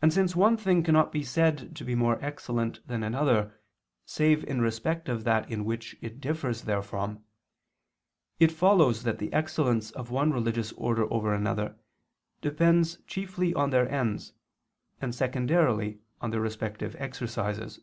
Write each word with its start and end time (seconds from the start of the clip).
And 0.00 0.12
since 0.12 0.36
one 0.36 0.56
thing 0.56 0.84
cannot 0.84 1.10
be 1.10 1.24
said 1.24 1.74
to 1.74 1.84
be 1.84 1.96
more 1.96 2.16
excellent 2.24 2.86
than 2.86 3.02
another 3.02 3.58
save 4.04 4.44
in 4.44 4.60
respect 4.60 5.08
of 5.08 5.24
that 5.24 5.50
in 5.50 5.64
which 5.64 5.96
it 6.00 6.20
differs 6.20 6.62
therefrom, 6.62 7.24
it 8.38 8.52
follows 8.52 9.02
that 9.02 9.18
the 9.18 9.32
excellence 9.32 9.90
of 9.90 10.12
one 10.12 10.32
religious 10.32 10.70
order 10.74 11.12
over 11.12 11.34
another 11.34 11.74
depends 12.40 12.98
chiefly 13.08 13.52
on 13.52 13.70
their 13.70 13.90
ends, 13.90 14.32
and 15.00 15.12
secondarily 15.12 15.98
on 16.20 16.30
their 16.30 16.40
respective 16.40 16.94
exercises. 17.00 17.80